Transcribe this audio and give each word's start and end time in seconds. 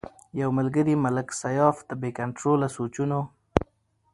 يو 0.39 0.47
ملکري 0.57 0.95
ملک 1.05 1.27
سياف 1.41 1.75
د 1.89 1.91
بې 2.01 2.09
کنټروله 2.17 2.67
سوچونو 2.75 3.19